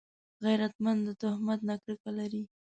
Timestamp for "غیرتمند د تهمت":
0.43-1.59